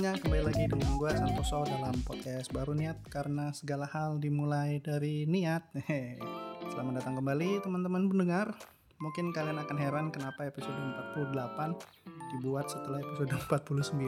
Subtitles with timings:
[0.00, 5.28] semuanya, kembali lagi dengan gue Santoso dalam podcast baru niat karena segala hal dimulai dari
[5.28, 5.76] niat.
[6.72, 8.56] Selamat datang kembali teman-teman pendengar.
[8.96, 10.72] Mungkin kalian akan heran kenapa episode
[11.20, 14.00] 48 dibuat setelah episode 49.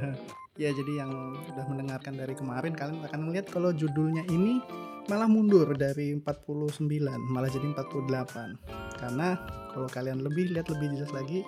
[0.64, 1.12] ya jadi yang
[1.44, 4.64] sudah mendengarkan dari kemarin kalian akan melihat kalau judulnya ini
[5.12, 6.88] malah mundur dari 49
[7.28, 9.36] malah jadi 48 karena
[9.76, 11.44] kalau kalian lebih lihat lebih jelas lagi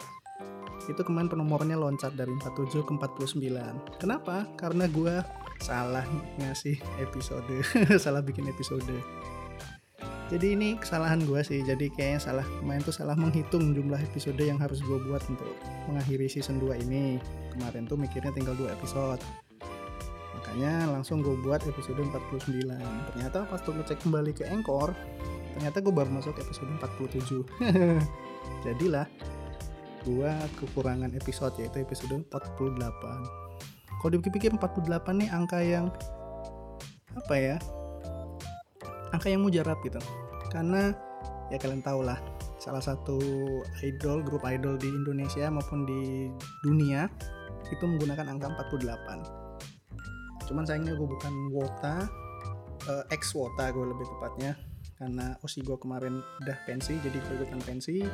[0.90, 4.44] itu kemarin penomornya loncat dari 47 ke 49 kenapa?
[4.58, 5.22] karena gue
[5.60, 6.04] salah
[6.40, 7.46] ngasih episode
[8.04, 8.84] salah bikin episode.
[10.30, 11.58] Jadi ini kesalahan gue sih.
[11.66, 15.50] Jadi kayaknya salah kemarin tuh salah menghitung jumlah episode yang harus gue buat untuk
[15.90, 17.18] mengakhiri season 2 ini.
[17.50, 19.18] Kemarin tuh mikirnya tinggal 2 episode.
[20.38, 22.62] Makanya langsung gue buat episode 49
[23.12, 24.94] ternyata pas tuh ngecek kembali ke Anchor
[25.54, 27.44] ternyata gue baru masuk episode 47
[28.64, 29.06] jadilah
[30.04, 33.50] gua kekurangan episode yaitu episode 48
[34.00, 34.88] kalau dipikir-pikir 48
[35.20, 35.92] nih angka yang
[37.12, 37.56] apa ya
[39.12, 40.00] angka yang mujarab gitu.
[40.48, 40.96] Karena
[41.52, 42.16] ya kalian tahu lah
[42.56, 43.20] salah satu
[43.84, 46.32] idol grup idol di Indonesia maupun di
[46.64, 47.08] dunia
[47.68, 49.40] itu menggunakan angka 48
[50.50, 52.10] cuman sayangnya gue bukan wota
[52.90, 54.56] uh, ex wota gue lebih tepatnya.
[55.00, 58.04] Karena osi gue kemarin udah pensi jadi gue ikutan pensi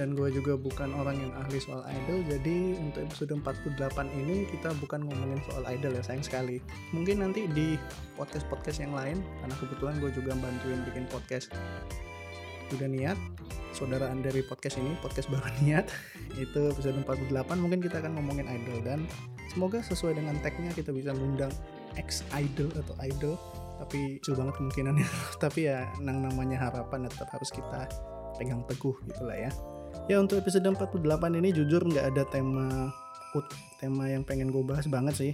[0.00, 3.76] dan gue juga bukan orang yang ahli soal idol jadi untuk episode 48
[4.16, 6.56] ini kita bukan ngomongin soal idol ya sayang sekali.
[6.96, 7.76] Mungkin nanti di
[8.16, 11.52] podcast-podcast yang lain karena kebetulan gue juga bantuin bikin podcast.
[12.72, 13.20] Udah niat
[13.76, 15.92] saudaraan dari podcast ini podcast baru niat
[16.40, 18.80] itu episode 48 mungkin kita akan ngomongin idol.
[18.80, 19.04] Dan
[19.52, 21.52] semoga sesuai dengan tagnya kita bisa ngundang
[22.00, 23.36] ex idol atau idol
[23.84, 25.08] tapi kecil banget kemungkinannya.
[25.44, 27.84] Tapi ya nang namanya harapan tetap harus kita
[28.40, 29.52] pegang teguh gitulah ya
[30.10, 31.06] ya untuk episode 48
[31.38, 32.90] ini jujur nggak ada tema
[33.78, 35.32] tema yang pengen gue bahas banget sih.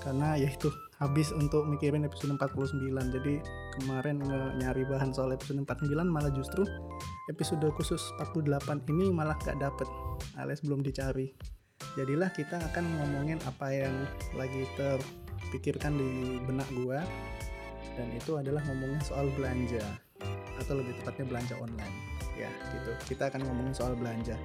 [0.00, 2.80] Karena ya itu habis untuk mikirin episode 49
[3.12, 3.44] jadi
[3.76, 4.24] kemarin
[4.56, 6.64] nyari bahan soal episode 49 malah justru
[7.28, 9.84] episode khusus 48 ini malah gak dapet
[10.40, 11.36] alias belum dicari.
[11.92, 13.92] Jadilah kita akan ngomongin apa yang
[14.32, 17.04] lagi terpikirkan di benak gua.
[18.00, 19.84] Dan itu adalah ngomongin soal belanja
[20.56, 22.90] atau lebih tepatnya belanja online ya gitu.
[23.14, 24.36] Kita akan ngomongin soal belanja.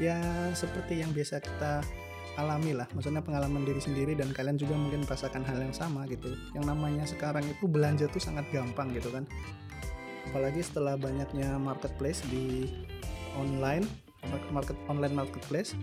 [0.00, 0.18] Ya
[0.56, 1.84] seperti yang biasa kita
[2.40, 2.88] alami lah.
[2.96, 6.32] Maksudnya pengalaman diri sendiri dan kalian juga mungkin merasakan hal yang sama gitu.
[6.56, 9.28] Yang namanya sekarang itu belanja tuh sangat gampang gitu kan.
[10.32, 12.70] Apalagi setelah banyaknya marketplace di
[13.36, 13.84] online
[14.54, 15.74] market online marketplace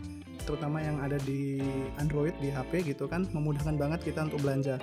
[0.47, 1.61] terutama yang ada di
[2.01, 4.81] Android di HP gitu kan memudahkan banget kita untuk belanja.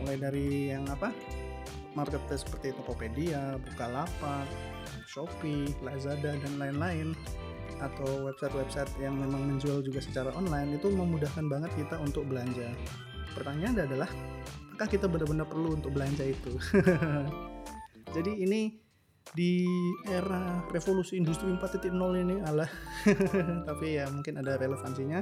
[0.00, 1.12] Mulai dari yang apa?
[1.96, 4.44] Marketplace seperti Tokopedia, Bukalapak,
[5.16, 7.16] Shopee, Lazada, dan lain-lain
[7.80, 12.68] atau website-website yang memang menjual juga secara online itu memudahkan banget kita untuk belanja.
[13.32, 14.12] Pertanyaan adalah,
[14.76, 16.52] apakah kita benar-benar perlu untuk belanja itu?
[18.16, 18.76] Jadi ini
[19.32, 19.64] di
[20.06, 21.90] era revolusi industri 4.0
[22.22, 22.70] ini alah
[23.68, 25.18] tapi ya mungkin ada relevansinya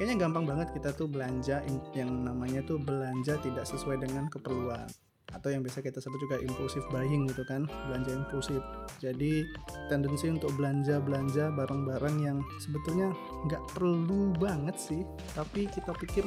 [0.00, 1.60] kayaknya gampang banget kita tuh belanja
[1.92, 4.88] yang namanya tuh belanja tidak sesuai dengan keperluan
[5.36, 8.60] atau yang biasa kita sebut juga impulsif buying gitu kan belanja impulsif.
[9.00, 9.44] Jadi
[9.92, 13.12] tendensi untuk belanja belanja barang-barang yang sebetulnya
[13.44, 15.04] nggak perlu banget sih
[15.36, 16.24] tapi kita pikir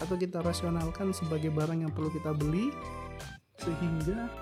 [0.00, 2.72] atau kita rasionalkan sebagai barang yang perlu kita beli
[3.60, 4.32] sehingga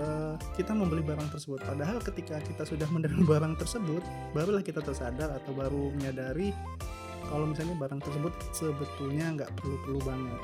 [0.00, 1.60] uh, kita membeli barang tersebut.
[1.60, 4.00] Padahal ketika kita sudah menerima barang tersebut
[4.32, 6.56] barulah kita tersadar atau baru menyadari
[7.28, 10.40] kalau misalnya barang tersebut sebetulnya nggak perlu-perlu banget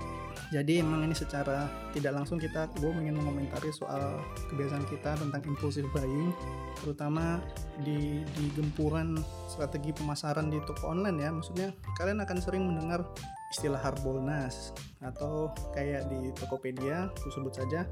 [0.54, 4.22] jadi emang ini secara tidak langsung kita gue ingin mengomentari soal
[4.54, 6.30] kebiasaan kita tentang impulsif buying
[6.78, 7.42] terutama
[7.82, 9.18] di di gempuran
[9.50, 11.30] strategi pemasaran di toko online ya.
[11.34, 13.02] Maksudnya kalian akan sering mendengar
[13.50, 14.70] istilah harbolnas
[15.02, 17.86] atau kayak di Tokopedia aku sebut saja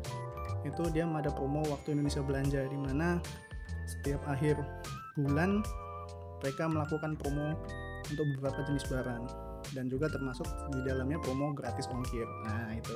[0.66, 3.20] itu dia ada promo waktu Indonesia belanja di mana
[3.86, 4.58] setiap akhir
[5.14, 5.62] bulan
[6.42, 7.54] mereka melakukan promo
[8.10, 9.43] untuk beberapa jenis barang
[9.74, 12.26] dan juga termasuk di dalamnya promo gratis ongkir.
[12.46, 12.94] Nah, itu.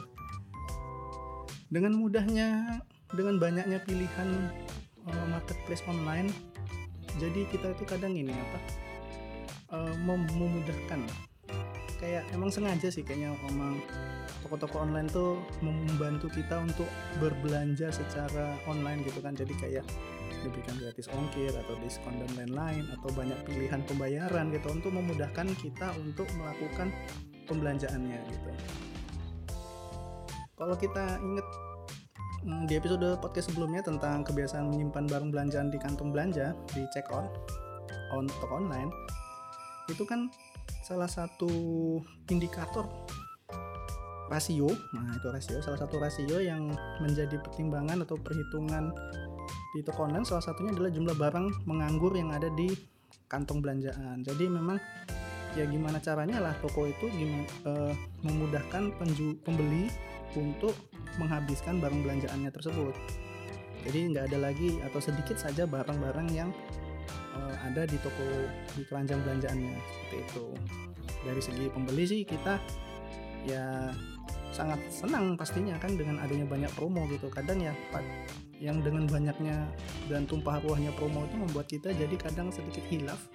[1.69, 2.80] Dengan mudahnya
[3.12, 4.28] dengan banyaknya pilihan
[5.08, 6.28] uh, marketplace online
[7.16, 8.58] jadi kita itu kadang ini apa
[9.72, 11.00] uh, memudahkan
[11.98, 13.81] kayak emang sengaja sih kayaknya emang
[14.44, 16.86] toko-toko online tuh membantu kita untuk
[17.19, 19.84] berbelanja secara online gitu kan jadi kayak
[20.44, 25.94] diberikan gratis ongkir atau diskon dan lain-lain atau banyak pilihan pembayaran gitu untuk memudahkan kita
[25.99, 26.94] untuk melakukan
[27.49, 28.50] pembelanjaannya gitu.
[30.58, 31.46] Kalau kita inget
[32.44, 37.06] hmm, di episode podcast sebelumnya tentang kebiasaan menyimpan barang belanjaan di kantong belanja di check
[37.14, 37.31] out
[38.12, 38.91] on toko online
[39.88, 40.29] itu kan
[40.84, 41.49] salah satu
[42.29, 42.88] indikator
[44.29, 46.69] rasio nah itu rasio salah satu rasio yang
[47.00, 48.93] menjadi pertimbangan atau perhitungan
[49.76, 52.73] di toko online salah satunya adalah jumlah barang menganggur yang ada di
[53.29, 54.25] kantong belanjaan.
[54.25, 54.81] Jadi memang
[55.56, 57.93] ya gimana caranya lah toko itu gimana uh,
[58.25, 59.93] memudahkan penju, pembeli
[60.37, 60.76] untuk
[61.20, 62.94] menghabiskan barang belanjaannya tersebut.
[63.85, 66.50] Jadi nggak ada lagi atau sedikit saja barang-barang yang
[67.37, 68.25] uh, ada di toko
[68.76, 69.75] di keranjang belanjaannya.
[69.76, 70.44] Seperti itu.
[71.25, 72.56] Dari segi pembeli sih kita
[73.44, 73.93] ya
[74.49, 77.29] sangat senang pastinya kan dengan adanya banyak promo gitu.
[77.29, 77.73] Kadang ya
[78.58, 79.70] yang dengan banyaknya
[80.10, 83.31] dan tumpah ruahnya promo itu membuat kita jadi kadang sedikit hilaf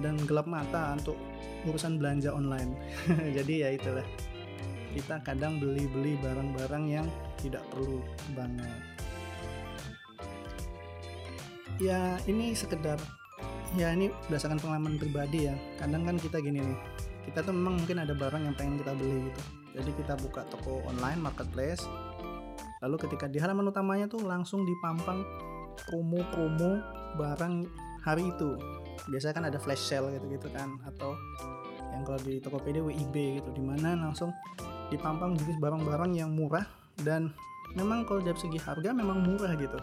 [0.00, 1.18] dan gelap mata untuk
[1.66, 2.72] urusan belanja online.
[3.36, 4.06] Jadi ya itulah
[4.94, 7.06] kita kadang beli-beli barang-barang yang
[7.42, 8.00] tidak perlu
[8.32, 8.70] banget.
[11.78, 12.98] Ya ini sekedar
[13.76, 15.54] ya ini berdasarkan pengalaman pribadi ya.
[15.82, 16.78] Kadang kan kita gini nih
[17.28, 19.42] kita tuh memang mungkin ada barang yang pengen kita beli gitu.
[19.78, 21.84] Jadi kita buka toko online marketplace
[22.84, 25.22] lalu ketika di halaman utamanya tuh langsung dipampang
[25.88, 26.82] promo-promo
[27.18, 27.66] barang
[28.02, 28.58] hari itu.
[29.08, 31.14] Biasanya kan ada flash sale gitu-gitu kan atau
[31.94, 34.30] yang kalau di Tokopedia WIB gitu di mana langsung
[34.92, 36.64] dipampang jenis barang-barang yang murah
[37.02, 37.32] dan
[37.76, 39.78] memang kalau dari segi harga memang murah gitu.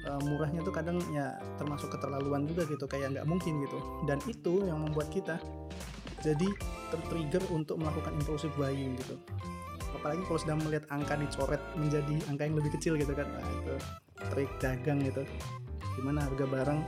[0.00, 3.78] Uh, murahnya tuh kadang ya termasuk keterlaluan juga gitu kayak nggak mungkin gitu.
[4.08, 5.36] Dan itu yang membuat kita
[6.20, 6.48] jadi
[6.92, 9.16] tertrigger untuk melakukan impulsive buying gitu
[9.96, 13.26] apalagi kalau sedang melihat angka dicoret menjadi angka yang lebih kecil gitu kan.
[13.28, 13.74] Nah, itu
[14.34, 15.22] trik dagang gitu.
[15.80, 16.80] Di mana harga barang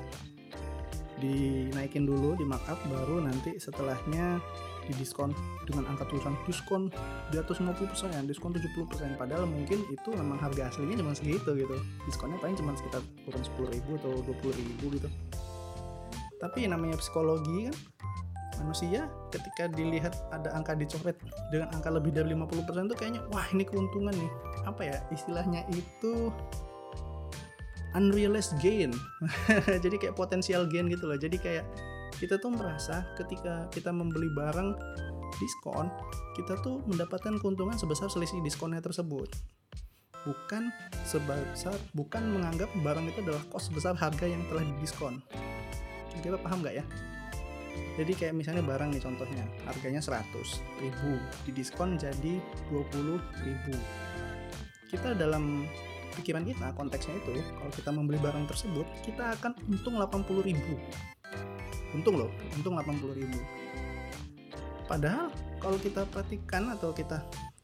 [1.23, 4.43] dinaikin dulu di markup baru nanti setelahnya
[4.83, 5.31] di diskon
[5.63, 6.91] dengan angka tulisan diskon
[7.31, 11.77] di atas 50% diskon 70% padahal mungkin itu memang harga aslinya cuma segitu gitu.
[12.11, 15.09] Diskonnya paling cuma sekitar turun 10 ribu atau 20 ribu gitu.
[16.43, 17.77] Tapi namanya psikologi kan
[18.62, 21.19] manusia ketika dilihat ada angka dicoret
[21.50, 24.32] dengan angka lebih dari 50% tuh kayaknya wah ini keuntungan nih.
[24.64, 26.31] Apa ya istilahnya itu
[27.99, 28.94] unrealized gain.
[29.85, 31.19] Jadi kayak potensial gain gitu loh.
[31.19, 31.67] Jadi kayak
[32.17, 34.79] kita tuh merasa ketika kita membeli barang
[35.41, 35.91] diskon
[36.38, 39.29] kita tuh mendapatkan keuntungan sebesar selisih diskonnya tersebut.
[40.23, 40.70] Bukan
[41.03, 45.19] sebesar bukan menganggap barang itu adalah kos besar harga yang telah didiskon.
[46.23, 46.85] Kita paham nggak ya
[47.93, 50.25] jadi kayak misalnya barang nih contohnya harganya 100
[50.81, 51.11] ribu
[51.45, 52.41] didiskon jadi
[52.73, 53.75] 20 ribu.
[54.89, 55.69] Kita dalam
[56.17, 60.75] pikiran kita konteksnya itu kalau kita membeli barang tersebut kita akan untung 80 ribu.
[61.93, 63.41] Untung loh untung 80 ribu.
[64.89, 65.29] Padahal
[65.61, 67.21] kalau kita perhatikan atau kita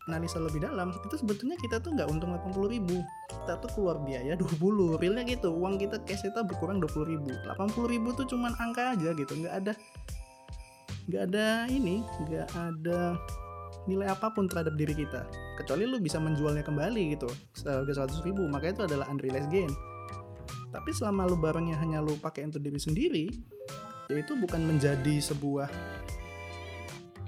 [0.09, 3.05] analisa lebih dalam itu sebetulnya kita tuh nggak untung 80 ribu.
[3.29, 5.53] Kita tuh keluar biaya 20 realnya gitu.
[5.53, 7.31] Uang kita cash kita berkurang 20 ribu.
[7.45, 9.33] 80 ribu tuh cuman angka aja gitu.
[9.37, 9.73] Nggak ada
[11.09, 13.17] nggak ada ini nggak ada
[13.89, 15.29] nilai apa pun terhadap diri kita.
[15.61, 19.71] Kecuali lu bisa menjualnya kembali gitu seharga 100 ribu maka itu adalah unrealized gain.
[20.69, 23.27] Tapi selama lu barangnya hanya lu pakai untuk diri sendiri
[24.09, 25.69] yaitu bukan menjadi sebuah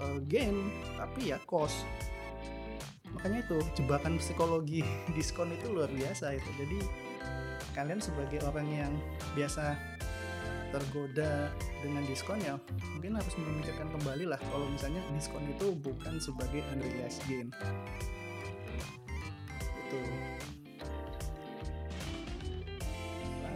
[0.00, 1.84] uh, game tapi ya cost
[3.20, 4.80] makanya itu jebakan psikologi
[5.16, 6.48] diskon itu luar biasa itu.
[6.56, 6.80] Jadi
[7.76, 8.92] kalian sebagai orang yang
[9.36, 9.76] biasa
[10.72, 11.52] tergoda
[11.84, 12.56] dengan diskon ya
[12.96, 17.52] mungkin harus memikirkan kembali lah kalau misalnya diskon itu bukan sebagai unrealized gain.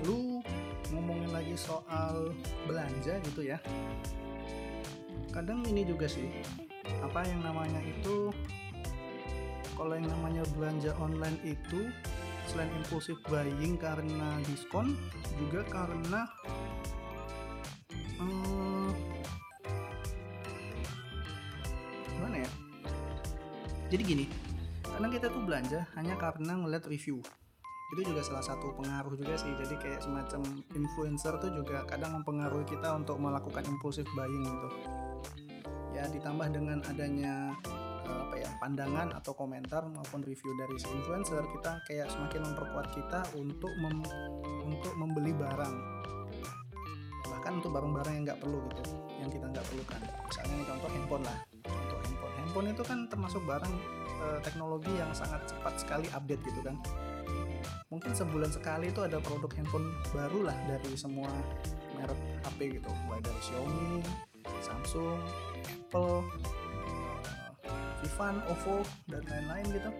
[0.04, 0.44] Itu
[0.92, 2.36] ngomongin lagi soal
[2.68, 3.56] belanja gitu ya.
[5.32, 6.28] Kadang ini juga sih
[7.00, 8.28] apa yang namanya itu
[9.84, 11.92] kalau yang namanya belanja online itu
[12.48, 14.96] selain impulsif buying karena diskon
[15.36, 16.24] juga karena
[18.16, 18.88] hmm,
[22.16, 22.50] gimana ya?
[23.92, 24.24] Jadi gini
[24.88, 27.20] kadang kita tuh belanja hanya karena ngeliat review.
[27.92, 29.52] Itu juga salah satu pengaruh juga sih.
[29.52, 34.68] Jadi kayak semacam influencer tuh juga kadang mempengaruhi kita untuk melakukan impulsif buying gitu.
[35.92, 37.52] Ya ditambah dengan adanya
[38.64, 44.00] pandangan atau komentar maupun review dari si influencer kita kayak semakin memperkuat kita untuk mem
[44.64, 45.74] untuk membeli barang.
[47.28, 48.82] Bahkan untuk barang-barang yang nggak perlu gitu
[49.20, 50.00] yang kita nggak perlukan.
[50.00, 51.36] Misalnya nih contoh handphone lah.
[51.60, 52.32] Contoh handphone.
[52.40, 53.74] Handphone itu kan termasuk barang
[54.24, 56.80] uh, teknologi yang sangat cepat sekali update gitu kan.
[57.92, 61.28] Mungkin sebulan sekali itu ada produk handphone baru lah dari semua
[62.00, 62.16] merek
[62.48, 62.88] HP gitu.
[63.04, 64.00] Mulai dari Xiaomi,
[64.64, 65.20] Samsung,
[65.68, 66.24] Apple,
[68.04, 69.90] Vivan, OVO dan lain-lain gitu.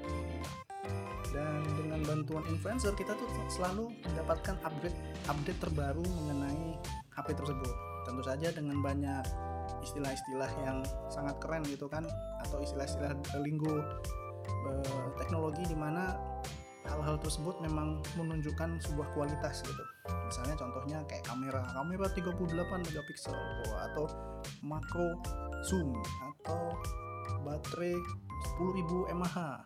[1.33, 4.95] Dan dengan bantuan influencer kita tuh selalu mendapatkan upgrade
[5.27, 6.77] update terbaru mengenai
[7.17, 7.75] HP tersebut.
[8.05, 9.25] Tentu saja dengan banyak
[9.81, 12.05] istilah-istilah yang sangat keren gitu kan
[12.45, 13.81] atau istilah-istilah linggo
[14.69, 16.13] uh, teknologi di mana
[16.85, 19.85] hal-hal tersebut memang menunjukkan sebuah kualitas gitu.
[20.29, 23.37] Misalnya contohnya kayak kamera kamera 38 megapiksel
[23.91, 24.05] atau
[24.61, 25.17] makro
[25.65, 26.77] zoom atau
[27.45, 27.95] baterai
[28.59, 29.63] 10.000 mAh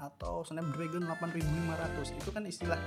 [0.00, 2.80] atau Snapdragon 8500 itu kan istilah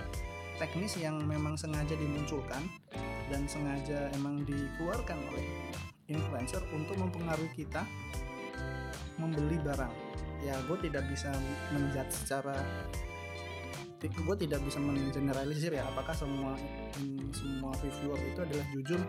[0.57, 2.65] teknis yang memang sengaja dimunculkan
[3.29, 5.45] dan sengaja emang dikeluarkan oleh
[6.09, 7.85] influencer untuk mempengaruhi kita
[9.17, 9.93] membeli barang.
[10.43, 11.31] Ya gue tidak bisa
[11.71, 12.57] menjat secara
[14.03, 16.59] gue tidak bisa mengeneralisir ya apakah semua
[17.31, 18.99] semua reviewer itu adalah jujur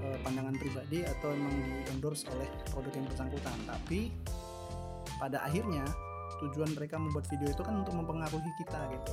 [0.00, 3.56] eh, pandangan pribadi atau emang di endorse oleh produk yang bersangkutan.
[3.68, 4.08] Tapi
[5.16, 5.84] pada akhirnya
[6.42, 9.12] tujuan mereka membuat video itu kan untuk mempengaruhi kita gitu.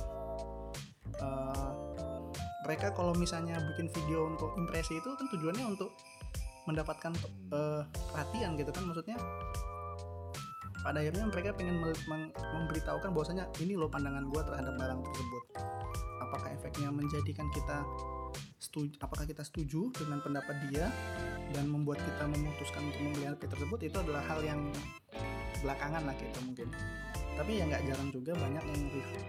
[1.22, 1.72] Uh,
[2.64, 5.92] mereka kalau misalnya bikin video untuk impresi itu kan tujuannya untuk
[6.64, 7.12] mendapatkan
[7.52, 8.84] uh, perhatian gitu kan.
[8.88, 9.16] Maksudnya
[10.84, 11.80] pada akhirnya mereka pengen
[12.28, 15.42] memberitahukan bahwasanya ini loh pandangan gue terhadap barang tersebut.
[16.20, 17.84] Apakah efeknya menjadikan kita
[18.60, 20.88] setuju apakah kita setuju dengan pendapat dia
[21.52, 23.78] dan membuat kita memutuskan untuk membeli HP tersebut?
[23.80, 24.60] Itu adalah hal yang
[25.64, 26.68] belakangan lah gitu mungkin.
[27.34, 28.82] Tapi ya nggak jarang juga banyak yang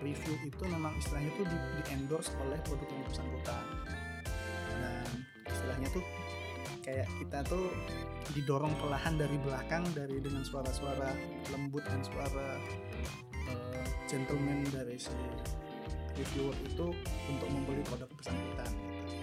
[0.06, 3.66] review, itu memang istilahnya tuh di, di endorse oleh produk yang bersangkutan.
[4.78, 5.08] Dan
[5.50, 6.04] istilahnya tuh
[6.86, 7.66] kayak kita tuh
[8.38, 11.18] didorong perlahan dari belakang dari dengan suara-suara
[11.50, 12.62] lembut dan suara
[13.50, 15.14] uh, gentleman dari si
[16.14, 16.94] reviewer itu
[17.28, 19.18] untuk membeli produk bersangkutan gitu.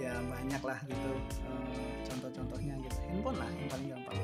[0.00, 1.12] ya banyak lah gitu
[1.50, 2.96] uh, contoh-contohnya gitu.
[3.10, 4.19] Handphone lah yang paling gampang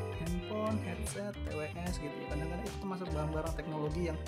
[0.56, 4.18] handphone headset TWS gitu kadang-kadang itu termasuk barang-barang teknologi yang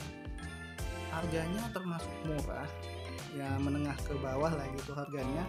[1.08, 2.68] harganya termasuk murah
[3.32, 5.44] ya menengah ke bawah lah gitu harganya.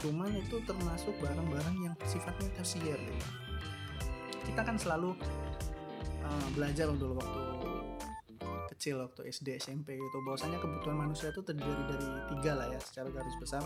[0.00, 3.26] Cuman itu termasuk barang-barang yang sifatnya tersier gitu.
[4.48, 5.14] kita kan selalu
[6.24, 7.42] uh, belajar dulu waktu
[8.80, 10.18] kecil waktu SD SMP gitu.
[10.24, 13.60] Bahwasanya kebutuhan manusia itu terdiri dari tiga lah ya secara garis besar.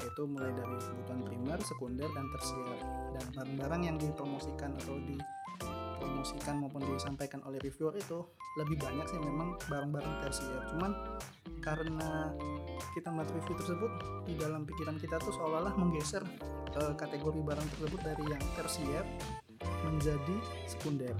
[0.00, 2.78] Yaitu mulai dari kebutuhan primer, sekunder, dan tersier.
[3.20, 4.96] Dan barang-barang yang dipromosikan atau
[6.00, 8.24] dipromosikan maupun disampaikan oleh reviewer itu
[8.56, 10.64] lebih banyak sih memang barang-barang tersier.
[10.72, 10.96] Cuman
[11.60, 12.32] karena
[12.96, 13.92] kita melihat review tersebut
[14.24, 16.24] di dalam pikiran kita tuh seolah-olah menggeser
[16.80, 19.04] uh, kategori barang tersebut dari yang tersier
[19.84, 21.12] menjadi sekunder.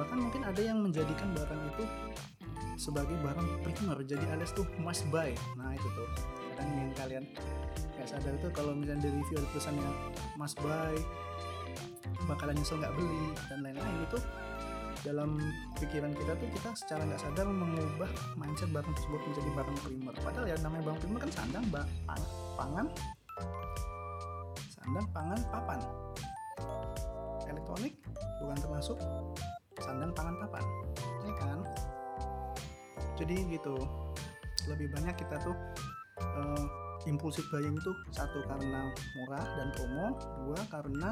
[0.00, 1.84] Bahkan mungkin ada yang menjadikan barang itu
[2.80, 5.28] sebagai barang primer jadi alias tuh must buy.
[5.60, 6.08] Nah itu tuh.
[6.56, 7.24] Kadang yang kalian
[7.96, 9.90] kayak sadar itu kalau misalnya di review ada tulisannya
[10.40, 10.96] must buy
[12.26, 13.96] bakalan nyesel nggak beli dan lain-lain.
[14.08, 14.18] Itu
[15.06, 15.38] dalam
[15.78, 20.14] pikiran kita tuh kita secara nggak sadar mengubah mindset barang tersebut menjadi barang primer.
[20.18, 21.82] Padahal ya namanya barang primer kan sandang ba
[22.58, 22.86] pangan.
[24.74, 25.80] Sandang pangan papan.
[27.46, 27.94] Elektronik
[28.42, 28.98] bukan termasuk
[29.78, 30.64] sandang pangan papan.
[31.22, 31.58] Ya kan?
[33.14, 33.76] Jadi gitu.
[34.66, 35.54] Lebih banyak kita tuh
[36.18, 36.64] uh,
[37.06, 40.06] impulsif buying itu satu karena murah dan promo.
[40.42, 41.10] Dua karena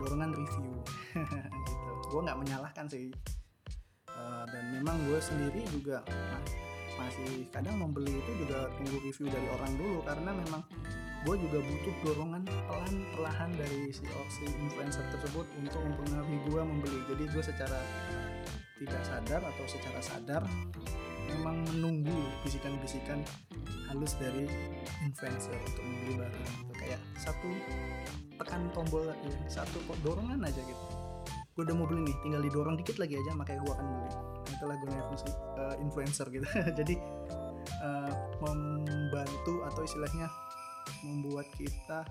[0.00, 0.72] dorongan review.
[1.66, 1.92] Gitu.
[2.12, 3.10] Gue nggak menyalahkan sih.
[4.16, 6.00] Uh, dan memang gue sendiri juga
[6.96, 10.64] masih kadang membeli itu juga tunggu review dari orang dulu karena memang
[11.28, 17.00] gue juga butuh dorongan pelan perlahan dari si, si influencer tersebut untuk mempengaruhi gue membeli.
[17.10, 17.80] Jadi gue secara
[18.76, 20.42] tidak sadar atau secara sadar
[21.26, 22.14] memang menunggu
[22.46, 23.24] bisikan-bisikan
[23.90, 24.46] halus dari
[25.02, 26.72] influencer untuk membeli barang itu.
[26.78, 27.50] Kayak satu
[28.36, 29.14] tekan tombol ya,
[29.48, 30.84] satu dorongan aja gitu.
[31.56, 34.10] Gue udah mau beli nih tinggal didorong dikit lagi aja makanya gue akan beli.
[34.52, 35.04] Itulah gunanya
[35.56, 36.46] uh, influencer gitu.
[36.78, 36.94] Jadi
[37.80, 38.12] uh,
[38.44, 40.28] membantu atau istilahnya
[41.04, 42.04] membuat kita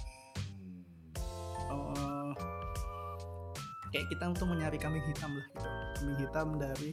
[1.70, 2.34] uh,
[3.94, 5.70] kayak kita untuk mencari kambing hitam lah gitu.
[5.96, 6.90] Kambing hitam dari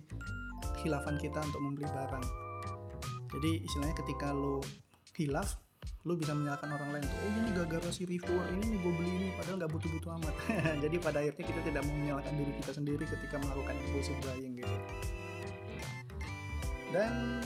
[0.82, 2.26] khilafan kita untuk membeli barang.
[3.32, 4.60] Jadi istilahnya ketika lo
[5.16, 5.61] hilaf
[6.02, 9.12] lo bisa menyalahkan orang lain tuh oh ini gara-gara si reviewer ini nih gue beli
[9.22, 10.34] ini padahal nggak butuh-butuh amat.
[10.84, 14.76] Jadi pada akhirnya kita tidak mau menyalahkan diri kita sendiri ketika melakukan impulsive buying gitu.
[16.90, 17.38] Dan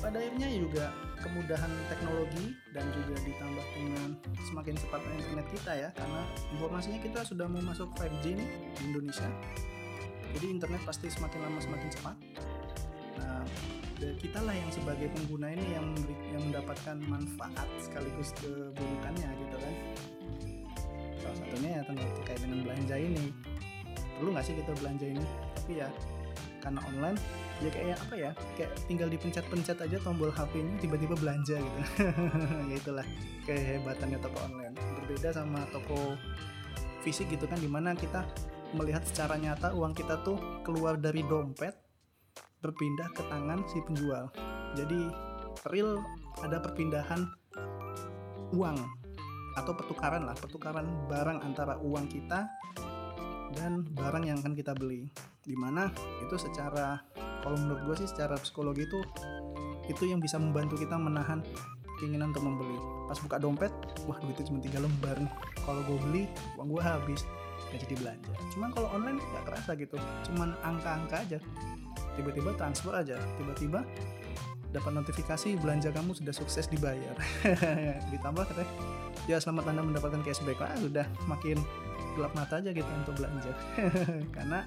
[0.00, 0.84] pada akhirnya juga
[1.20, 4.08] kemudahan teknologi dan juga ditambah dengan
[4.46, 6.22] semakin cepatnya internet kita ya karena
[6.54, 9.28] informasinya kita sudah mau masuk 5G nih di Indonesia.
[10.36, 12.16] Jadi internet pasti semakin lama semakin cepat.
[13.20, 13.42] Nah
[13.96, 15.86] kita lah yang sebagai pengguna ini yang
[16.32, 19.74] yang mendapatkan manfaat sekaligus keburukannya gitu kan.
[21.16, 23.24] Salah satunya ya tentu terkait dengan belanja ini.
[24.16, 25.24] Perlu nggak sih kita belanja ini?
[25.56, 25.88] Tapi ya
[26.60, 27.18] karena online
[27.62, 31.80] ya kayak apa ya kayak tinggal dipencet-pencet aja tombol HP-nya tiba-tiba belanja gitu.
[32.70, 33.06] Ya itulah
[33.46, 34.74] kehebatannya toko online.
[35.02, 36.18] Berbeda sama toko
[37.06, 38.26] fisik gitu kan di mana kita
[38.74, 40.36] melihat secara nyata uang kita tuh
[40.66, 41.85] keluar dari dompet
[42.66, 44.26] berpindah ke tangan si penjual.
[44.74, 45.06] Jadi
[45.70, 46.02] real
[46.42, 47.22] ada perpindahan
[48.54, 48.78] uang
[49.56, 52.44] atau pertukaran lah pertukaran barang antara uang kita
[53.56, 55.08] dan barang yang akan kita beli.
[55.46, 55.88] Di mana
[56.20, 57.00] itu secara
[57.40, 59.00] kalau menurut gue sih secara psikologi itu
[59.86, 61.40] itu yang bisa membantu kita menahan
[62.02, 62.76] keinginan untuk membeli.
[63.08, 63.72] Pas buka dompet
[64.04, 65.16] wah duitnya cuma tiga lembar
[65.64, 66.22] kalau gue beli
[66.60, 67.24] uang gue habis.
[67.72, 68.32] Gak jadi belanja.
[68.52, 69.96] Cuman kalau online nggak kerasa gitu.
[70.28, 71.38] Cuman angka-angka aja
[72.16, 73.20] tiba-tiba transfer aja.
[73.36, 73.84] Tiba-tiba
[74.74, 77.14] dapat notifikasi belanja kamu sudah sukses dibayar.
[78.12, 78.72] Ditambah katanya
[79.30, 80.58] ya selamat anda mendapatkan cashback.
[80.58, 81.60] Lah sudah makin
[82.18, 83.52] gelap mata aja gitu untuk belanja.
[84.36, 84.64] Karena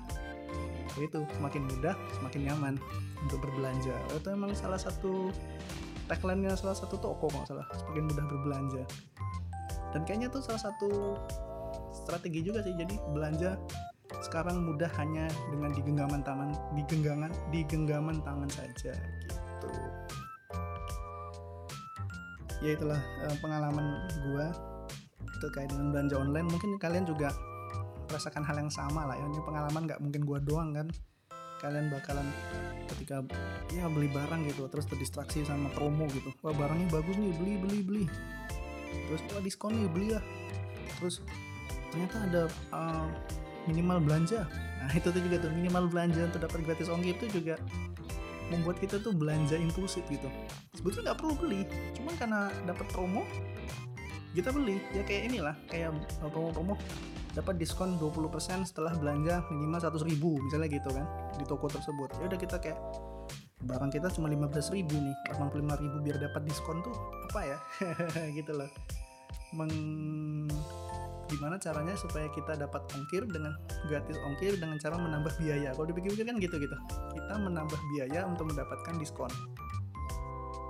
[0.98, 2.74] itu semakin mudah semakin nyaman
[3.22, 3.94] untuk berbelanja.
[4.16, 5.34] Itu emang salah satu
[6.10, 8.84] tagline-nya salah satu toko kalau salah semakin mudah berbelanja.
[9.94, 11.18] Dan kayaknya tuh salah satu
[11.94, 13.58] strategi juga sih jadi belanja
[14.20, 19.70] sekarang mudah hanya dengan digenggaman tangan digenggaman digenggaman tangan saja gitu.
[22.60, 24.52] Ya itulah uh, pengalaman gua
[25.40, 26.48] terkait dengan belanja online.
[26.52, 27.32] Mungkin kalian juga
[28.12, 29.24] merasakan hal yang sama lah ya.
[29.24, 30.88] Ini pengalaman nggak mungkin gua doang kan?
[31.64, 32.28] Kalian bakalan
[32.92, 33.24] ketika
[33.72, 36.36] ya beli barang gitu terus terdistraksi sama promo gitu.
[36.44, 38.06] Wah barangnya bagus nih beli beli beli.
[39.08, 40.22] Terus wah diskon nih beli ya
[41.00, 41.24] terus
[41.90, 42.42] ternyata ada
[42.76, 43.08] uh,
[43.68, 44.48] minimal belanja.
[44.80, 47.56] Nah itu tuh juga tuh minimal belanja untuk dapat gratis ongkir itu juga
[48.50, 50.28] membuat kita tuh belanja impulsif gitu.
[50.74, 51.62] Sebetulnya nggak perlu beli
[51.98, 53.24] cuman karena dapat promo
[54.34, 54.82] kita beli.
[54.94, 56.78] Ya kayak inilah kayak promo-promo
[57.38, 61.06] dapat diskon 20% setelah belanja minimal 100 ribu misalnya gitu kan
[61.38, 62.10] di toko tersebut.
[62.22, 62.80] Ya udah kita kayak
[63.60, 66.96] barang kita cuma 15 ribu nih 85 ribu biar dapat diskon tuh
[67.30, 67.58] apa ya?
[68.38, 68.70] Gitu loh.
[69.54, 69.74] Meng
[71.30, 73.54] gimana caranya supaya kita dapat ongkir dengan
[73.86, 75.72] gratis ongkir dengan cara menambah biaya.
[75.78, 76.78] Kalau dipikir-pikir kan gitu gitu.
[77.14, 79.32] Kita menambah biaya untuk mendapatkan diskon.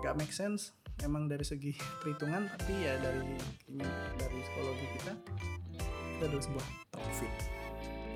[0.03, 1.71] Gak make sense emang dari segi
[2.03, 3.39] perhitungan tapi ya dari
[3.71, 3.87] ini
[4.19, 5.13] dari psikologi kita
[6.19, 7.31] itu adalah sebuah profit.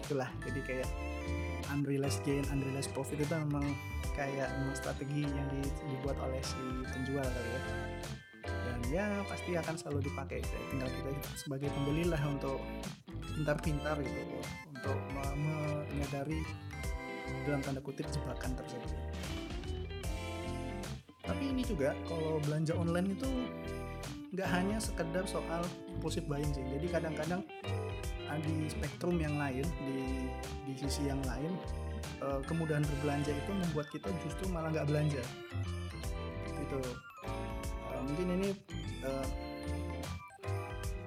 [0.04, 0.90] Itulah jadi kayak
[1.72, 3.64] unrealized gain unrealized profit itu memang
[4.14, 5.50] kayak strategi yang
[5.90, 6.60] dibuat oleh si
[6.92, 7.62] penjual kali ya
[8.92, 10.40] ya pasti akan selalu dipakai.
[10.72, 12.60] Tinggal kita sebagai pembeli lah untuk
[13.34, 14.22] pintar-pintar gitu
[14.74, 15.00] untuk
[15.90, 16.44] menyadari
[17.48, 18.92] dalam tanda kutip jebakan tersebut.
[21.24, 23.30] Tapi ini juga kalau belanja online itu
[24.36, 26.66] nggak hanya sekedar soal impulsif buying sih.
[26.68, 27.42] Jadi kadang-kadang
[28.34, 30.26] di spektrum yang lain di
[30.66, 31.54] di sisi yang lain
[32.18, 35.24] eh, kemudahan berbelanja itu membuat kita justru malah nggak belanja.
[36.50, 36.82] Gitu
[38.04, 38.50] mungkin ini
[39.08, 39.28] uh,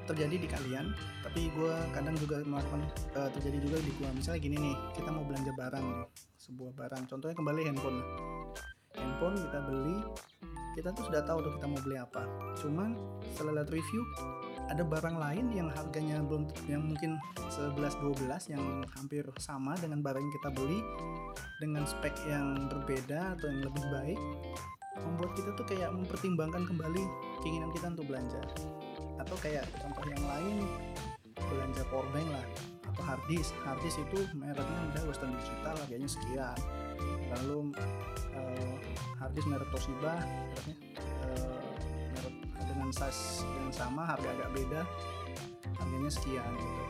[0.06, 0.94] terjadi di kalian
[1.26, 2.86] tapi gue kadang juga melakukan
[3.18, 6.06] uh, terjadi juga di gue misalnya gini nih kita mau belanja barang nih
[6.46, 7.02] sebuah barang.
[7.10, 8.00] Contohnya kembali handphone.
[8.94, 9.98] Handphone kita beli
[10.76, 12.22] kita tuh sudah tahu tuh kita mau beli apa.
[12.60, 12.94] Cuman
[13.32, 14.02] setelah lihat review
[14.68, 17.16] ada barang lain yang harganya belum yang mungkin
[17.48, 20.80] 11-12 yang hampir sama dengan barang yang kita beli
[21.64, 24.20] dengan spek yang berbeda atau yang lebih baik
[25.04, 27.02] membuat kita tuh kayak mempertimbangkan kembali
[27.44, 28.40] keinginan kita untuk belanja.
[29.20, 30.56] Atau kayak contoh yang lain
[31.36, 32.46] belanja powerbank lah
[32.96, 36.58] atau harddisk harddisk itu mereknya udah Western Digital harganya sekian.
[37.36, 37.76] Lalu
[38.32, 38.74] uh,
[39.20, 40.76] harddisk merek Toshiba mereknya
[41.28, 41.70] uh,
[42.16, 44.82] merek dengan size yang sama harga agak beda
[45.76, 46.84] harganya sekian gitu.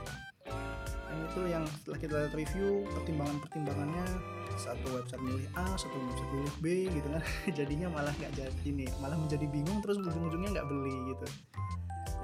[1.06, 4.06] Dan itu yang setelah kita review pertimbangan-pertimbangannya
[4.54, 7.22] satu website milih A satu website milih B gitu kan.
[7.58, 11.26] Jadinya malah nggak jadi nih malah menjadi bingung terus ujung-ujungnya nggak beli gitu.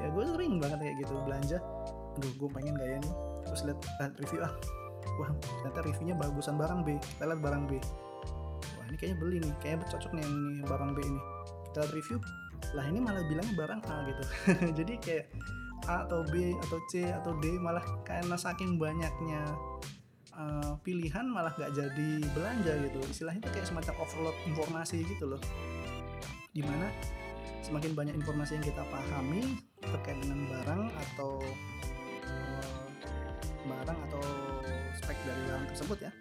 [0.00, 1.58] Ya gue sering banget kayak gitu belanja.
[2.18, 4.52] Aduh gue pengen gak ya nih terus lihat, review ah
[5.20, 6.96] wah ternyata reviewnya bagusan barang B.
[6.96, 7.72] Kita lihat barang B.
[8.78, 11.20] Wah ini kayaknya beli nih kayaknya cocok nih ini barang B ini.
[11.70, 12.18] Kita lihat review
[12.72, 14.22] lah ini malah bilangnya barang A gitu.
[14.78, 15.26] Jadi kayak
[15.90, 19.42] A atau B atau C atau D malah karena saking banyaknya
[20.36, 22.98] uh, pilihan malah gak jadi belanja gitu.
[23.08, 25.42] Istilahnya itu kayak semacam overload informasi gitu loh.
[26.52, 26.88] Di mana
[27.62, 31.40] semakin banyak informasi yang kita pahami terkait dengan barang atau
[32.26, 32.68] uh,
[33.62, 34.22] barang atau
[34.98, 36.12] spek dari barang tersebut ya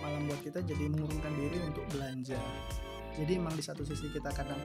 [0.00, 2.40] malah buat kita jadi mengurungkan diri untuk belanja.
[3.20, 4.64] Jadi emang di satu sisi kita kadang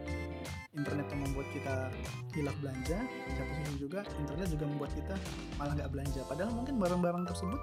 [0.72, 1.92] internet yang membuat kita
[2.32, 5.16] hilaf belanja di satu sisi juga internet juga membuat kita
[5.60, 6.22] malah nggak belanja.
[6.30, 7.62] Padahal mungkin barang-barang tersebut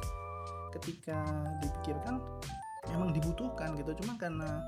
[0.80, 1.18] ketika
[1.60, 2.20] dipikirkan
[2.90, 3.92] emang dibutuhkan gitu.
[4.02, 4.60] Cuma karena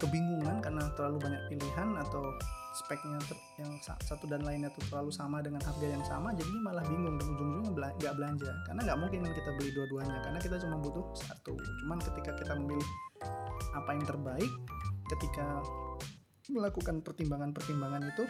[0.00, 2.24] kebingungan karena terlalu banyak pilihan atau
[2.70, 3.18] speknya
[3.58, 7.26] yang satu dan lainnya tuh terlalu sama dengan harga yang sama jadi malah bingung dan
[7.26, 8.50] ujung-ujungnya nggak belanja.
[8.70, 11.52] Karena nggak mungkin kita beli dua-duanya karena kita cuma butuh satu.
[11.84, 12.88] Cuman ketika kita memilih
[13.76, 14.52] apa yang terbaik
[15.10, 15.62] ketika
[16.50, 18.24] melakukan pertimbangan-pertimbangan itu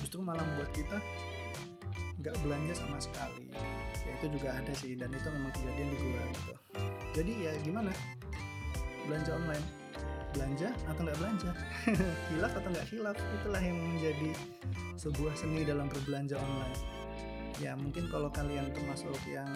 [0.00, 0.98] justru malah membuat kita
[2.20, 3.48] nggak belanja sama sekali
[4.20, 6.52] itu juga ada sih dan itu memang kejadian di gua gitu.
[7.14, 7.92] Jadi ya gimana?
[9.06, 9.66] Belanja online.
[10.34, 11.50] Belanja atau nggak belanja?
[12.34, 13.16] Hilaf atau nggak hilaf?
[13.42, 14.30] Itulah yang menjadi
[14.98, 16.74] sebuah seni dalam berbelanja online.
[17.62, 19.46] Ya mungkin kalau kalian termasuk yang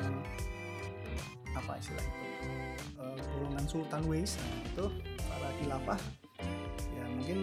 [1.58, 2.22] apa istilah itu?
[2.98, 3.18] Uh,
[3.68, 4.84] sultan ways nah, itu
[5.28, 6.00] para hilafah
[6.96, 7.38] ya mungkin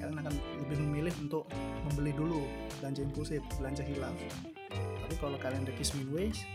[0.00, 0.34] kalian akan
[0.64, 1.44] lebih memilih untuk
[1.84, 2.42] membeli dulu
[2.80, 4.16] belanja impulsif belanja hilaf
[5.10, 6.46] tapi kalau kalian the kismin ways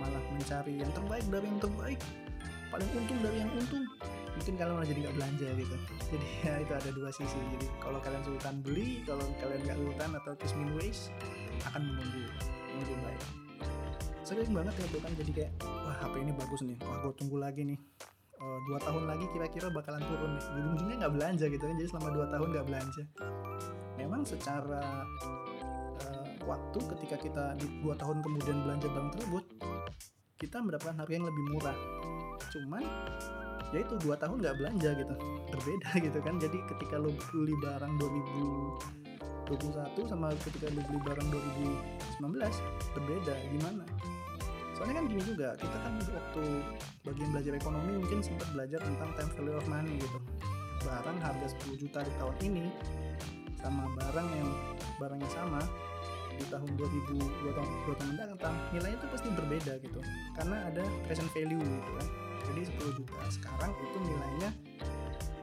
[0.00, 2.00] malah mencari yang terbaik dari yang terbaik.
[2.72, 3.84] Paling untung dari yang untung.
[4.40, 5.76] Mungkin kalian malah jadi nggak belanja gitu.
[6.08, 7.36] Jadi ya itu ada dua sisi.
[7.36, 11.12] Jadi kalau kalian sultan beli kalau kalian nggak sultan atau kismin ways
[11.68, 12.24] akan menunggu
[12.72, 13.22] yang lebih baik.
[14.24, 16.76] Sering banget ya tuh kan jadi kayak wah HP ini bagus nih.
[16.80, 17.78] Wah gue tunggu lagi nih.
[18.40, 20.44] Uh, dua tahun lagi kira-kira bakalan turun nih.
[20.56, 21.76] Ujung-ujungnya nggak belanja gitu kan.
[21.76, 23.02] Jadi selama dua tahun nggak belanja.
[24.00, 25.04] Memang secara
[26.48, 29.44] waktu ketika kita di dua tahun kemudian belanja barang tersebut
[30.40, 31.76] kita mendapatkan harga yang lebih murah.
[32.48, 32.80] Cuman
[33.70, 35.14] ya itu dua tahun nggak belanja gitu.
[35.52, 36.40] Berbeda gitu kan.
[36.40, 37.92] Jadi ketika lo beli barang
[39.52, 41.28] 2021 sama ketika lo beli barang
[42.24, 43.34] 2019 berbeda.
[43.52, 43.84] Gimana?
[44.72, 46.44] Soalnya kan gini juga kita kan waktu
[47.04, 50.18] bagian belajar ekonomi mungkin sempat belajar tentang time value of money gitu.
[50.80, 52.64] Barang harga 10 juta di tahun ini
[53.60, 54.48] sama barang yang
[54.96, 55.60] barangnya sama
[56.40, 60.00] di tahun 2000 dua tahun dua tahun mendatang nilainya itu pasti berbeda gitu.
[60.34, 62.06] Karena ada present value gitu kan.
[62.50, 64.50] Jadi 10 juta sekarang itu nilainya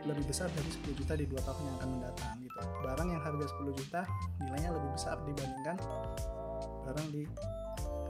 [0.10, 2.60] lebih besar dari 10 juta di dua tahun yang akan mendatang gitu.
[2.82, 4.02] Barang yang harga 10 juta
[4.42, 5.78] nilainya lebih besar dibandingkan
[6.88, 7.24] barang di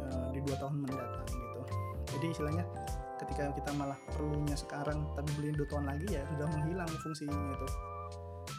[0.07, 1.61] uh, di dua tahun mendatang gitu.
[2.17, 2.65] Jadi istilahnya
[3.17, 7.67] ketika kita malah perlunya sekarang tapi beli dua tahun lagi ya sudah menghilang fungsinya itu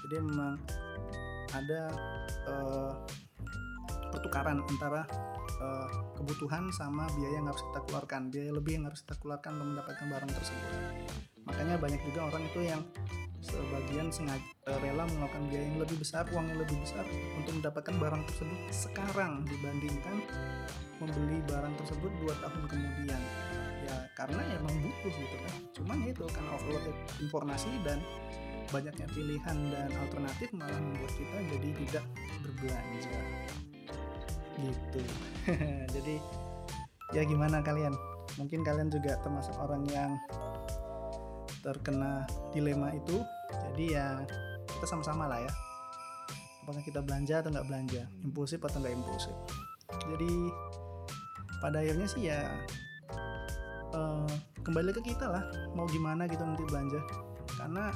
[0.06, 0.54] jadi memang
[1.54, 1.80] ada
[2.50, 2.92] uh,
[4.10, 5.04] pertukaran antara
[5.60, 8.20] uh, kebutuhan sama biaya yang harus kita keluarkan.
[8.32, 10.70] Biaya lebih yang harus kita keluarkan untuk mendapatkan barang tersebut.
[11.48, 12.80] Makanya banyak juga orang itu yang
[13.38, 17.06] sebagian sengaja uh, rela melakukan biaya yang lebih besar uang yang lebih besar
[17.38, 20.16] untuk mendapatkan barang tersebut sekarang dibandingkan
[20.98, 23.22] membeli barang tersebut dua tahun kemudian.
[23.88, 25.54] Ya karena emang butuh gitu kan.
[25.72, 28.02] Cuman itu karena overload informasi dan
[28.68, 32.04] banyaknya pilihan dan alternatif malah membuat kita jadi tidak
[32.44, 33.16] berbelanja
[34.60, 35.00] gitu.
[35.94, 36.16] Jadi
[37.14, 37.94] ya gimana kalian?
[38.36, 40.14] Mungkin kalian juga termasuk orang yang
[41.62, 43.22] terkena dilema itu.
[43.72, 44.22] Jadi ya
[44.68, 45.52] kita sama-sama lah ya.
[46.64, 48.02] Apakah kita belanja atau nggak belanja?
[48.22, 49.34] Impulsif atau nggak impulsif?
[50.12, 50.32] Jadi
[51.58, 52.44] pada akhirnya sih ya
[53.96, 54.28] uh,
[54.62, 55.44] kembali ke kita lah.
[55.72, 57.00] Mau gimana gitu nanti belanja?
[57.56, 57.90] Karena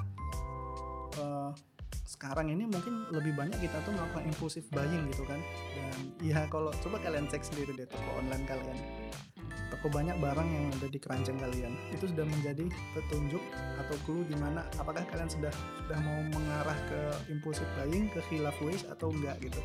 [2.23, 5.43] sekarang ini mungkin lebih banyak kita tuh melakukan impulsif buying gitu kan.
[5.75, 8.79] Dan ya kalau coba kalian cek sendiri deh toko online kalian.
[9.75, 11.75] Toko banyak barang yang ada di keranjang kalian.
[11.91, 13.43] Itu sudah menjadi petunjuk
[13.75, 15.51] atau clue di mana apakah kalian sudah
[15.83, 17.01] sudah mau mengarah ke
[17.35, 19.59] impulsif buying ke khilaf waste atau enggak gitu.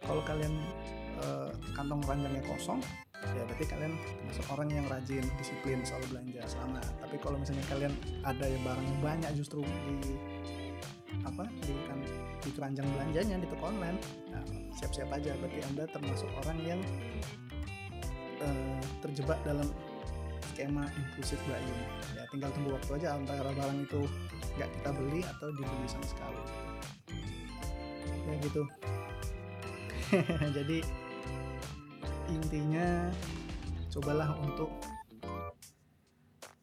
[0.00, 0.56] Kalau kalian
[1.20, 2.80] uh, kantong keranjangnya kosong
[3.22, 7.94] ya berarti kalian termasuk orang yang rajin disiplin soal belanja sama tapi kalau misalnya kalian
[8.26, 10.18] ada yang barang yang banyak justru di
[11.22, 11.98] apa di kan
[12.42, 13.98] di keranjang belanjanya di toko online.
[14.32, 14.44] Nah,
[14.76, 15.36] siap-siap aja.
[15.38, 16.80] Berarti anda termasuk orang yang
[18.42, 19.68] uh, terjebak dalam
[20.52, 21.80] skema impulsif buying
[22.12, 24.04] ya tinggal tunggu waktu aja antara barang itu
[24.60, 26.42] nggak kita beli atau dibeli sama sekali.
[28.28, 28.62] Ya gitu.
[30.60, 30.78] Jadi
[32.28, 33.08] intinya
[33.88, 34.70] cobalah untuk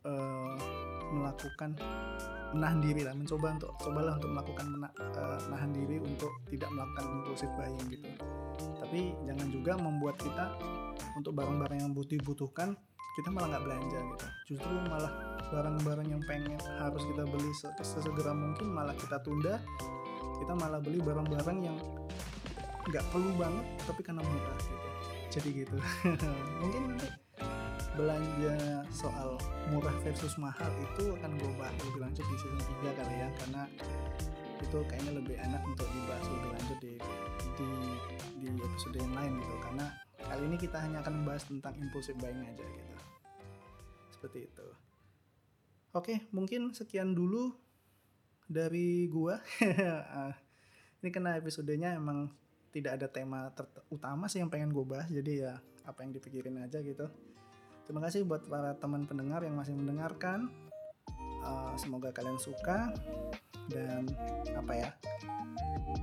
[0.06, 0.54] uh,
[1.40, 1.72] melakukan
[2.50, 7.06] menahan diri lah mencoba untuk cobalah untuk melakukan mena, uh, menahan diri untuk tidak melakukan
[7.22, 8.10] impulsif buying gitu.
[8.82, 10.46] Tapi jangan juga membuat kita
[11.16, 12.74] untuk barang-barang yang butuh dibutuhkan
[13.16, 14.26] kita malah nggak belanja gitu.
[14.56, 15.14] Justru malah
[15.50, 19.58] barang-barang yang pengen harus kita beli sesegera mungkin malah kita tunda
[20.40, 21.78] kita malah beli barang-barang yang
[22.90, 24.88] nggak perlu banget tapi karena murah gitu.
[25.30, 25.78] Jadi gitu.
[26.62, 27.08] Mungkin nanti
[27.94, 29.38] belanja soal
[29.70, 33.62] murah versus mahal itu akan gue bahas lebih lanjut di season 3 kali ya karena
[34.60, 36.94] itu kayaknya lebih enak untuk dibahas lebih lanjut di
[37.60, 37.70] di
[38.44, 39.86] di episode yang lain gitu karena
[40.20, 42.94] kali ini kita hanya akan membahas tentang impulsive buying aja gitu
[44.12, 44.68] seperti itu
[45.90, 47.50] Oke, mungkin sekian dulu
[48.46, 49.42] dari gua.
[50.14, 50.38] Ah,
[51.02, 52.30] ini kena episodenya emang
[52.70, 53.50] tidak ada tema
[53.90, 55.54] utama sih yang pengen gue bahas, jadi ya
[55.90, 57.10] apa yang dipikirin aja gitu.
[57.90, 60.54] Terima kasih buat para teman pendengar yang masih mendengarkan.
[61.42, 62.94] Uh, semoga kalian suka.
[63.66, 64.06] Dan
[64.54, 64.90] apa ya?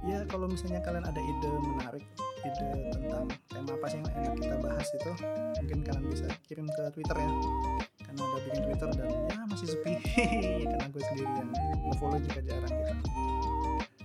[0.03, 2.03] Ya kalau misalnya kalian ada ide menarik,
[2.43, 5.13] ide tentang tema apa sih yang enak kita bahas itu,
[5.63, 7.31] mungkin kalian bisa kirim ke Twitter ya.
[8.03, 9.93] Karena udah bikin Twitter dan ya masih sepi.
[10.75, 11.51] Karena gue sendiri yang
[11.87, 12.95] nge-follow juga jarang gitu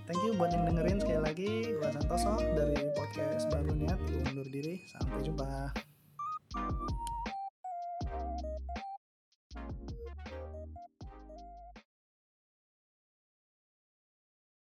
[0.06, 1.50] thank you buat yang dengerin sekali lagi.
[1.72, 4.86] Gue Santoso dari podcast baru niat gue undur diri.
[4.86, 5.72] Sampai jumpa